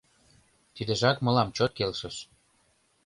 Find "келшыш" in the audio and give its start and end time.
1.77-2.15